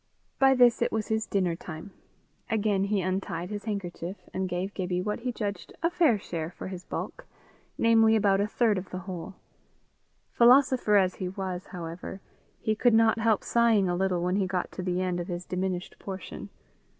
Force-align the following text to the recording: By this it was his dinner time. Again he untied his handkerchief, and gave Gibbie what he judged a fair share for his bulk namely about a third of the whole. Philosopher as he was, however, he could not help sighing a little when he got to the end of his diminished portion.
By 0.39 0.55
this 0.55 0.81
it 0.81 0.91
was 0.91 1.09
his 1.09 1.27
dinner 1.27 1.55
time. 1.55 1.91
Again 2.49 2.85
he 2.85 3.01
untied 3.01 3.51
his 3.51 3.65
handkerchief, 3.65 4.17
and 4.33 4.49
gave 4.49 4.73
Gibbie 4.73 4.99
what 4.99 5.19
he 5.19 5.31
judged 5.31 5.73
a 5.83 5.91
fair 5.91 6.17
share 6.17 6.49
for 6.49 6.69
his 6.69 6.83
bulk 6.85 7.27
namely 7.77 8.15
about 8.15 8.41
a 8.41 8.47
third 8.47 8.79
of 8.79 8.89
the 8.89 8.97
whole. 9.05 9.35
Philosopher 10.31 10.95
as 10.95 11.13
he 11.17 11.29
was, 11.29 11.67
however, 11.67 12.19
he 12.59 12.73
could 12.75 12.95
not 12.95 13.19
help 13.19 13.43
sighing 13.43 13.87
a 13.87 13.95
little 13.95 14.23
when 14.23 14.37
he 14.37 14.47
got 14.47 14.71
to 14.71 14.81
the 14.81 15.03
end 15.03 15.19
of 15.19 15.27
his 15.27 15.45
diminished 15.45 15.99
portion. 15.99 16.49